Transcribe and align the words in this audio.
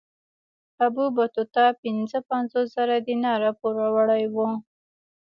ابن 0.85 1.05
بطوطه 1.17 1.65
پنځه 1.83 2.17
پنځوس 2.29 2.67
زره 2.77 2.97
دیناره 3.07 3.49
پوروړی 3.59 4.23
وو. 4.33 4.47